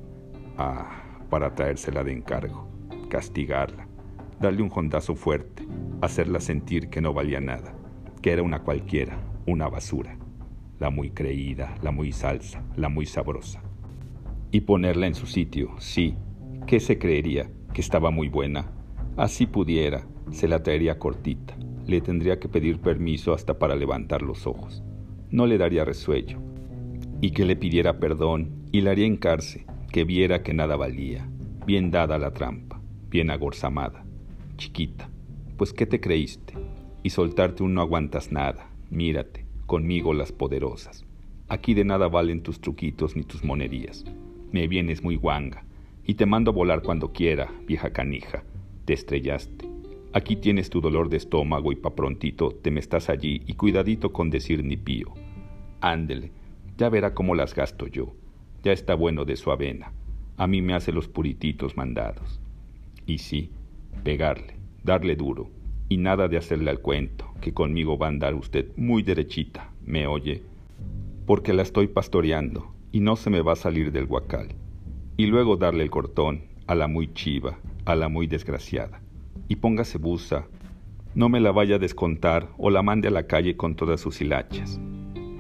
Ah, 0.58 1.04
para 1.30 1.54
traérsela 1.54 2.04
de 2.04 2.14
encargo, 2.14 2.68
castigarla, 3.10 3.88
darle 4.40 4.62
un 4.62 4.70
jondazo 4.70 5.16
fuerte, 5.16 5.68
hacerla 6.02 6.40
sentir 6.40 6.90
que 6.90 7.02
no 7.02 7.14
valía 7.14 7.42
nada, 7.42 7.74
que 8.22 8.32
era 8.32 8.44
una 8.44 8.64
cualquiera, 8.64 9.18
una 9.46 9.68
basura, 9.68 10.18
la 10.80 10.90
muy 10.90 11.12
creída, 11.12 11.76
la 11.82 11.92
muy 11.92 12.12
salsa, 12.12 12.64
la 12.76 12.90
muy 12.90 13.06
sabrosa. 13.06 13.62
Y 14.52 14.62
ponerla 14.62 15.08
en 15.08 15.16
su 15.16 15.26
sitio, 15.26 15.72
sí, 15.80 16.16
¿qué 16.66 16.80
se 16.80 16.98
creería? 16.98 17.50
Que 17.74 17.82
estaba 17.82 18.12
muy 18.12 18.30
buena. 18.30 18.72
Así 19.18 19.46
pudiera, 19.46 20.08
se 20.32 20.48
la 20.48 20.64
traería 20.64 21.00
cortita, 21.00 21.56
le 21.86 22.02
tendría 22.02 22.40
que 22.40 22.48
pedir 22.48 22.80
permiso 22.80 23.34
hasta 23.34 23.60
para 23.60 23.76
levantar 23.76 24.22
los 24.22 24.48
ojos. 24.48 24.84
No 25.30 25.46
le 25.46 25.58
daría 25.58 25.84
resuello. 25.84 26.40
Y 27.22 27.32
que 27.32 27.46
le 27.46 27.56
pidiera 27.56 28.00
perdón 28.00 28.68
y 28.72 28.82
la 28.82 28.92
haría 28.92 29.06
encarce, 29.06 29.66
que 29.92 30.04
viera 30.04 30.44
que 30.44 30.54
nada 30.54 30.76
valía, 30.76 31.28
bien 31.66 31.92
dada 31.92 32.18
la 32.18 32.32
trampa, 32.32 32.82
bien 33.10 33.30
agorzamada, 33.32 34.06
chiquita. 34.58 35.10
Pues 35.58 35.74
¿qué 35.74 35.86
te 35.86 36.00
creíste? 36.00 36.54
Y 37.04 37.10
soltarte 37.10 37.64
un 37.64 37.74
no 37.74 37.82
aguantas 37.82 38.32
nada, 38.32 38.70
Mírate, 38.90 39.46
conmigo 39.66 40.14
las 40.14 40.32
poderosas. 40.32 41.06
Aquí 41.50 41.74
de 41.74 41.84
nada 41.84 42.08
valen 42.08 42.42
tus 42.42 42.62
truquitos 42.62 43.18
ni 43.18 43.24
tus 43.24 43.44
monerías. 43.44 44.06
Me 44.52 44.68
vienes 44.68 45.04
muy 45.04 45.18
guanga, 45.18 45.66
y 46.06 46.14
te 46.14 46.26
mando 46.26 46.52
a 46.52 46.54
volar 46.54 46.82
cuando 46.82 47.12
quiera, 47.12 47.52
vieja 47.68 47.92
canija. 47.92 48.44
Te 48.86 48.94
estrellaste. 48.94 49.68
Aquí 50.14 50.38
tienes 50.38 50.70
tu 50.70 50.80
dolor 50.80 51.10
de 51.10 51.18
estómago 51.18 51.74
y 51.74 51.76
pa' 51.76 51.96
prontito 51.96 52.52
te 52.52 52.72
me 52.72 52.80
estás 52.80 53.10
allí 53.10 53.42
y 53.46 53.56
cuidadito 53.56 54.14
con 54.14 54.30
decir 54.30 54.64
ni 54.64 54.78
pío. 54.78 55.14
Ándele, 55.82 56.32
ya 56.78 56.90
verá 56.90 57.14
cómo 57.14 57.36
las 57.36 57.54
gasto 57.56 57.88
yo. 57.88 58.14
Ya 58.64 58.72
está 58.72 58.96
bueno 58.96 59.26
de 59.26 59.36
su 59.36 59.52
avena. 59.52 59.92
A 60.38 60.48
mí 60.48 60.62
me 60.62 60.74
hace 60.74 60.92
los 60.92 61.08
purititos 61.08 61.76
mandados. 61.76 62.40
Y 63.06 63.18
sí, 63.18 63.50
pegarle, 64.04 64.56
darle 64.84 65.16
duro, 65.16 65.50
y 65.90 65.98
nada 65.98 66.28
de 66.28 66.38
hacerle 66.38 66.70
al 66.70 66.80
cuento, 66.80 67.34
que 67.42 67.54
conmigo 67.54 67.98
va 67.98 68.08
a 68.08 68.10
andar 68.10 68.36
usted 68.36 68.68
muy 68.76 69.04
derechita, 69.04 69.72
¿me 69.86 70.06
oye? 70.06 70.44
Porque 71.26 71.54
la 71.54 71.64
estoy 71.64 71.88
pastoreando 71.88 72.74
y 72.92 73.00
no 73.00 73.16
se 73.16 73.30
me 73.30 73.42
va 73.42 73.54
a 73.54 73.58
salir 73.58 73.92
del 73.92 74.06
guacal. 74.06 74.50
Y 75.18 75.26
luego 75.26 75.58
darle 75.58 75.84
el 75.84 75.90
cortón 75.90 76.44
a 76.68 76.76
la 76.76 76.88
muy 76.88 77.14
chiva, 77.14 77.58
a 77.86 77.96
la 77.96 78.10
muy 78.10 78.28
desgraciada. 78.28 79.02
Y 79.48 79.56
póngase 79.56 79.98
busa, 79.98 80.48
no 81.16 81.30
me 81.30 81.40
la 81.40 81.52
vaya 81.52 81.78
a 81.78 81.80
descontar 81.80 82.50
o 82.58 82.70
la 82.70 82.84
mande 82.84 83.08
a 83.08 83.12
la 83.12 83.26
calle 83.26 83.56
con 83.58 83.76
todas 83.76 84.02
sus 84.02 84.22
hilachas. 84.22 84.80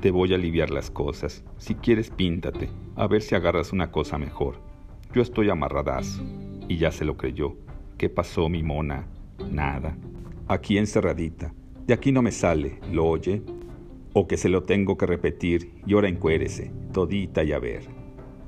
Te 0.07 0.11
voy 0.11 0.31
a 0.31 0.35
aliviar 0.35 0.69
las 0.69 0.89
cosas. 0.89 1.43
Si 1.57 1.75
quieres, 1.75 2.09
píntate, 2.11 2.69
a 2.95 3.07
ver 3.07 3.21
si 3.21 3.35
agarras 3.35 3.73
una 3.73 3.91
cosa 3.91 4.17
mejor. 4.17 4.61
Yo 5.13 5.21
estoy 5.21 5.49
amarradazo. 5.49 6.23
Y 6.69 6.77
ya 6.77 6.93
se 6.93 7.03
lo 7.03 7.17
creyó. 7.17 7.57
¿Qué 7.97 8.07
pasó, 8.07 8.47
mi 8.47 8.63
mona? 8.63 9.05
Nada 9.51 9.97
aquí 10.47 10.77
encerradita. 10.77 11.53
De 11.85 11.93
aquí 11.93 12.13
no 12.13 12.21
me 12.21 12.31
sale, 12.31 12.79
¿lo 12.89 13.05
oye? 13.05 13.41
O 14.13 14.29
que 14.29 14.37
se 14.37 14.47
lo 14.47 14.63
tengo 14.63 14.97
que 14.97 15.07
repetir 15.07 15.73
y 15.85 15.93
ahora 15.93 16.07
encuérese, 16.07 16.71
todita 16.93 17.43
y 17.43 17.51
a 17.51 17.59
ver. 17.59 17.83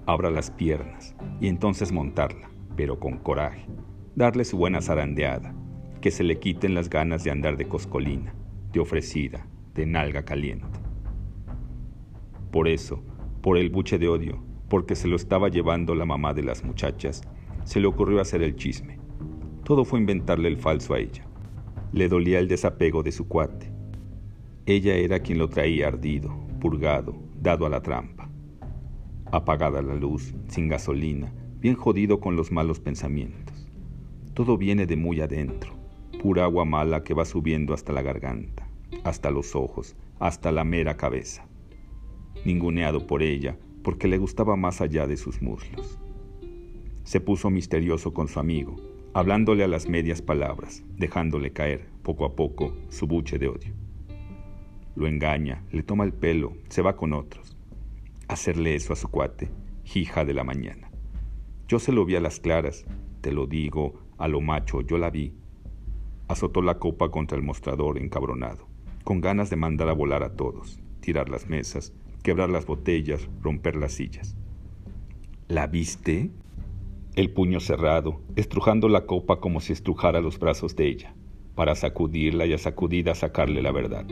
Abra 0.05 0.31
las 0.31 0.51
piernas 0.51 1.13
y 1.41 1.49
entonces 1.49 1.91
montarla, 1.91 2.49
pero 2.77 3.01
con 3.01 3.17
coraje. 3.17 3.65
Darle 4.15 4.45
su 4.45 4.55
buena 4.55 4.81
zarandeada, 4.81 5.53
que 5.99 6.09
se 6.09 6.23
le 6.23 6.39
quiten 6.39 6.73
las 6.73 6.89
ganas 6.89 7.25
de 7.25 7.31
andar 7.31 7.57
de 7.57 7.67
coscolina, 7.67 8.33
de 8.71 8.79
ofrecida, 8.79 9.45
de 9.75 9.85
nalga 9.85 10.23
caliente. 10.23 10.78
Por 12.51 12.67
eso, 12.67 13.03
por 13.41 13.57
el 13.57 13.69
buche 13.69 13.97
de 13.99 14.07
odio, 14.07 14.43
porque 14.69 14.95
se 14.95 15.07
lo 15.07 15.15
estaba 15.15 15.49
llevando 15.49 15.95
la 15.95 16.05
mamá 16.05 16.33
de 16.33 16.43
las 16.43 16.63
muchachas, 16.63 17.21
se 17.63 17.79
le 17.79 17.87
ocurrió 17.87 18.21
hacer 18.21 18.41
el 18.43 18.55
chisme. 18.55 18.99
Todo 19.63 19.85
fue 19.85 19.99
inventarle 19.99 20.47
el 20.47 20.57
falso 20.57 20.93
a 20.93 20.99
ella. 20.99 21.25
Le 21.91 22.07
dolía 22.07 22.39
el 22.39 22.47
desapego 22.47 23.03
de 23.03 23.11
su 23.11 23.27
cuate. 23.27 23.71
Ella 24.65 24.95
era 24.95 25.19
quien 25.19 25.37
lo 25.39 25.49
traía 25.49 25.87
ardido, 25.87 26.31
purgado, 26.59 27.15
dado 27.41 27.65
a 27.65 27.69
la 27.69 27.81
trampa. 27.81 28.29
apagada 29.31 29.81
la 29.81 29.95
luz, 29.95 30.33
sin 30.47 30.69
gasolina, 30.69 31.33
bien 31.59 31.75
jodido 31.75 32.19
con 32.19 32.35
los 32.35 32.51
malos 32.51 32.79
pensamientos. 32.79 33.67
Todo 34.33 34.57
viene 34.57 34.85
de 34.85 34.95
muy 34.95 35.21
adentro, 35.21 35.73
pura 36.21 36.45
agua 36.45 36.65
mala 36.65 37.03
que 37.03 37.13
va 37.13 37.25
subiendo 37.25 37.73
hasta 37.73 37.93
la 37.93 38.01
garganta, 38.01 38.69
hasta 39.03 39.31
los 39.31 39.55
ojos, 39.55 39.95
hasta 40.19 40.51
la 40.51 40.63
mera 40.63 40.97
cabeza. 40.97 41.48
Ninguneado 42.45 43.05
por 43.05 43.21
ella, 43.21 43.57
porque 43.83 44.07
le 44.07 44.17
gustaba 44.17 44.55
más 44.55 44.81
allá 44.81 45.07
de 45.07 45.17
sus 45.17 45.41
muslos. 45.41 45.99
Se 47.03 47.19
puso 47.19 47.49
misterioso 47.49 48.13
con 48.13 48.27
su 48.27 48.39
amigo, 48.39 48.75
hablándole 49.13 49.63
a 49.63 49.67
las 49.67 49.89
medias 49.89 50.21
palabras, 50.21 50.83
dejándole 50.97 51.51
caer, 51.51 51.87
poco 52.03 52.25
a 52.25 52.35
poco, 52.35 52.73
su 52.89 53.07
buche 53.07 53.39
de 53.39 53.47
odio. 53.47 53.73
Lo 54.95 55.07
engaña, 55.07 55.63
le 55.71 55.83
toma 55.83 56.03
el 56.03 56.13
pelo, 56.13 56.53
se 56.69 56.81
va 56.81 56.95
con 56.95 57.13
otros. 57.13 57.55
Hacerle 58.27 58.75
eso 58.75 58.93
a 58.93 58.95
su 58.95 59.07
cuate, 59.07 59.49
hija 59.95 60.25
de 60.25 60.33
la 60.33 60.43
mañana. 60.43 60.91
Yo 61.67 61.79
se 61.79 61.91
lo 61.91 62.05
vi 62.05 62.15
a 62.15 62.21
las 62.21 62.39
claras, 62.39 62.85
te 63.21 63.31
lo 63.31 63.47
digo, 63.47 64.01
a 64.17 64.27
lo 64.27 64.41
macho, 64.41 64.81
yo 64.81 64.97
la 64.97 65.09
vi. 65.09 65.33
Azotó 66.27 66.61
la 66.61 66.79
copa 66.79 67.09
contra 67.09 67.37
el 67.37 67.43
mostrador 67.43 67.97
encabronado, 67.97 68.67
con 69.03 69.21
ganas 69.21 69.49
de 69.49 69.55
mandar 69.55 69.89
a 69.89 69.93
volar 69.93 70.23
a 70.23 70.35
todos, 70.35 70.79
tirar 70.99 71.29
las 71.29 71.49
mesas, 71.49 71.93
quebrar 72.23 72.49
las 72.49 72.65
botellas, 72.65 73.27
romper 73.41 73.75
las 73.75 73.93
sillas. 73.93 74.35
¿La 75.47 75.67
viste? 75.67 76.31
El 77.15 77.31
puño 77.31 77.59
cerrado, 77.59 78.21
estrujando 78.35 78.87
la 78.87 79.05
copa 79.05 79.39
como 79.39 79.59
si 79.61 79.73
estrujara 79.73 80.21
los 80.21 80.39
brazos 80.39 80.75
de 80.75 80.87
ella, 80.87 81.15
para 81.55 81.75
sacudirla 81.75 82.45
y 82.45 82.53
a 82.53 82.57
sacudida 82.57 83.15
sacarle 83.15 83.61
la 83.61 83.71
verdad. 83.71 84.05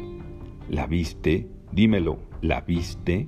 ¿La 0.70 0.88
viste? 0.88 1.48
Dímelo, 1.72 2.20
¿la 2.42 2.62
viste? 2.62 3.28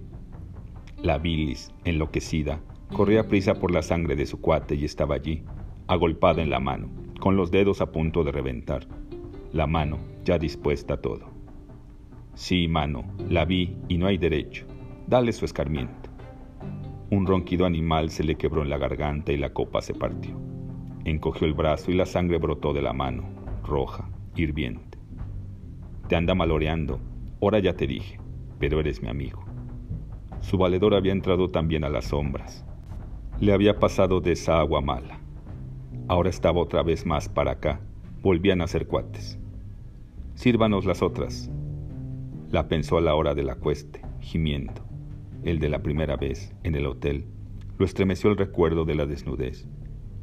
La 1.02 1.18
bilis, 1.18 1.72
enloquecida, 1.86 2.62
corría 2.92 3.28
prisa 3.28 3.56
por 3.56 3.72
la 3.72 3.82
sangre 3.82 4.16
de 4.16 4.26
su 4.26 4.42
cuate 4.42 4.76
y 4.76 4.86
estaba 4.86 5.16
allí, 5.16 5.44
agolpada 5.88 6.42
en 6.42 6.50
la 6.50 6.60
mano, 6.60 6.90
con 7.20 7.36
los 7.36 7.52
dedos 7.52 7.80
a 7.80 7.92
punto 7.92 8.24
de 8.24 8.32
reventar. 8.32 8.88
La 9.54 9.68
mano 9.68 10.00
ya 10.26 10.38
dispuesta 10.38 10.96
a 10.96 11.02
todo. 11.02 11.39
Sí, 12.40 12.70
mano, 12.70 13.04
la 13.28 13.44
vi 13.44 13.76
y 13.90 13.98
no 13.98 14.08
hay 14.08 14.18
derecho. 14.18 14.66
Dale 15.08 15.34
su 15.34 15.44
escarmiento. 15.44 16.10
Un 17.12 17.28
ronquido 17.28 17.66
animal 17.66 18.12
se 18.12 18.24
le 18.24 18.36
quebró 18.36 18.62
en 18.62 18.70
la 18.70 18.78
garganta 18.78 19.34
y 19.34 19.38
la 19.38 19.52
copa 19.52 19.82
se 19.82 19.94
partió. 19.94 20.40
Encogió 21.04 21.46
el 21.46 21.54
brazo 21.54 21.92
y 21.92 21.96
la 21.96 22.06
sangre 22.06 22.38
brotó 22.38 22.72
de 22.72 22.82
la 22.82 22.94
mano, 22.94 23.26
roja, 23.66 24.10
hirviente. 24.38 24.98
Te 26.08 26.16
anda 26.16 26.34
maloreando, 26.34 27.02
ahora 27.42 27.60
ya 27.60 27.74
te 27.74 27.88
dije, 27.88 28.22
pero 28.58 28.80
eres 28.80 29.02
mi 29.02 29.10
amigo. 29.10 29.44
Su 30.40 30.58
valedor 30.58 30.96
había 30.96 31.12
entrado 31.12 31.50
también 31.50 31.84
a 31.84 31.90
las 31.90 32.06
sombras. 32.06 32.66
Le 33.42 33.52
había 33.52 33.80
pasado 33.80 34.22
de 34.22 34.32
esa 34.32 34.62
agua 34.62 34.80
mala. 34.80 35.20
Ahora 36.08 36.30
estaba 36.30 36.62
otra 36.62 36.84
vez 36.84 37.06
más 37.06 37.28
para 37.28 37.52
acá. 37.52 37.82
Volvían 38.22 38.62
a 38.62 38.68
ser 38.68 38.88
cuates. 38.88 39.38
Sírvanos 40.36 40.86
las 40.86 41.02
otras. 41.02 41.52
La 42.52 42.68
pensó 42.68 42.98
a 42.98 43.02
la 43.02 43.14
hora 43.14 43.36
de 43.36 43.44
la 43.44 43.56
cueste, 43.56 44.02
gimiendo 44.22 44.90
el 45.44 45.60
de 45.60 45.70
la 45.70 45.82
primera 45.82 46.18
vez, 46.18 46.54
en 46.64 46.76
el 46.76 46.86
hotel, 46.86 47.26
lo 47.78 47.86
estremeció 47.86 48.30
el 48.30 48.38
recuerdo 48.38 48.86
de 48.86 48.96
la 48.96 49.06
desnudez, 49.06 49.68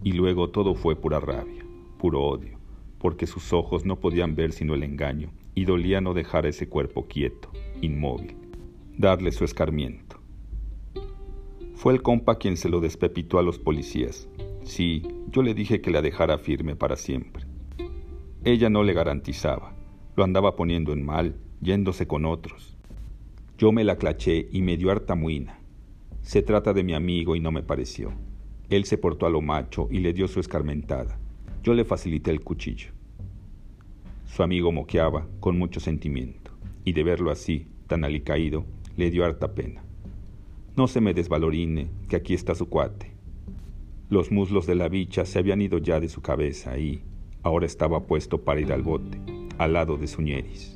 y 0.02 0.12
luego 0.12 0.50
todo 0.50 0.75
fue 0.75 0.97
pura 0.97 1.21
rabia, 1.21 1.64
puro 1.99 2.23
odio, 2.23 2.59
porque 2.99 3.26
sus 3.26 3.52
ojos 3.52 3.85
no 3.87 4.00
podían 4.00 4.35
ver 4.35 4.52
sino 4.52 4.75
el 4.75 4.83
engaño, 4.83 5.30
y 5.54 5.64
dolía 5.64 6.00
no 6.00 6.12
dejar 6.14 6.47
ese 6.47 6.68
cuerpo 6.68 7.06
quieto, 7.06 7.50
inmóvil, 7.80 8.37
darle 8.99 9.33
su 9.33 9.45
escarmiento. 9.45 10.21
Fue 11.75 11.92
el 11.92 12.02
compa 12.02 12.38
quien 12.38 12.56
se 12.56 12.68
lo 12.68 12.80
despepitó 12.80 13.38
a 13.38 13.42
los 13.42 13.59
policías. 13.59 14.28
Sí, 14.64 15.02
yo 15.30 15.42
le 15.42 15.54
dije 15.54 15.80
que 15.80 15.90
la 15.90 16.02
dejara 16.02 16.38
firme 16.38 16.75
para 16.75 16.97
siempre. 16.97 17.45
Ella 18.45 18.69
no 18.69 18.82
le 18.82 18.93
garantizaba, 18.93 19.75
lo 20.17 20.25
andaba 20.25 20.56
poniendo 20.56 20.93
en 20.93 21.04
mal, 21.04 21.36
yéndose 21.60 22.06
con 22.06 22.25
otros, 22.25 22.76
yo 23.58 23.73
me 23.73 23.84
la 23.84 23.97
claché 23.97 24.49
y 24.52 24.60
me 24.60 24.76
dio 24.76 24.90
harta 24.90 25.14
muina. 25.14 25.58
Se 26.21 26.42
trata 26.42 26.75
de 26.75 26.84
mi 26.84 26.92
amigo 26.92 27.36
y 27.36 27.40
no 27.40 27.52
me 27.52 27.62
pareció. 27.62 28.12
Él 28.69 28.84
se 28.84 28.99
portó 28.99 29.25
a 29.26 29.30
lo 29.30 29.40
macho 29.40 29.88
y 29.90 30.00
le 30.00 30.12
dio 30.12 30.28
su 30.28 30.40
escarmentada. 30.40 31.19
Yo 31.62 31.73
le 31.73 31.84
facilité 31.84 32.30
el 32.30 32.42
cuchillo. 32.42 32.90
Su 34.26 34.42
amigo 34.42 34.73
moqueaba 34.73 35.26
con 35.40 35.58
mucho 35.58 35.80
sentimiento, 35.80 36.50
y 36.84 36.92
de 36.92 37.02
verlo 37.02 37.30
así, 37.30 37.66
tan 37.86 38.04
alicaído, 38.04 38.66
le 38.97 39.10
dio 39.10 39.25
harta 39.25 39.54
pena. 39.54 39.82
No 40.76 40.88
se 40.88 41.00
me 41.00 41.14
desvalorine, 41.14 41.88
que 42.08 42.16
aquí 42.16 42.34
está 42.34 42.54
su 42.54 42.69
cuate. 42.69 43.12
Los 44.10 44.30
muslos 44.30 44.66
de 44.66 44.75
la 44.75 44.88
bicha 44.88 45.25
se 45.25 45.38
habían 45.38 45.62
ido 45.62 45.78
ya 45.78 45.99
de 46.00 46.08
su 46.08 46.21
cabeza 46.21 46.78
y 46.78 47.02
ahora 47.42 47.64
estaba 47.64 48.06
puesto 48.06 48.42
para 48.42 48.60
ir 48.60 48.73
al 48.73 48.82
bote, 48.82 49.19
al 49.58 49.73
lado 49.73 49.97
de 49.97 50.06
su 50.06 50.21
ñeris. 50.21 50.75